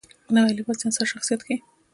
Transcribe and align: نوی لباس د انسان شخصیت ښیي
نوی 0.35 0.53
لباس 0.57 0.77
د 0.79 0.81
انسان 0.87 1.05
شخصیت 1.13 1.41
ښیي 1.45 1.57